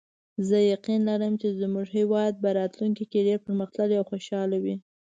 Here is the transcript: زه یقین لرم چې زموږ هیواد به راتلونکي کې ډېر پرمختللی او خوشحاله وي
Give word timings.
زه 0.47 0.57
یقین 0.73 1.01
لرم 1.09 1.33
چې 1.41 1.47
زموږ 1.61 1.87
هیواد 1.97 2.33
به 2.43 2.49
راتلونکي 2.59 3.05
کې 3.11 3.25
ډېر 3.27 3.39
پرمختللی 3.45 3.95
او 3.97 4.05
خوشحاله 4.11 4.57
وي 4.63 4.75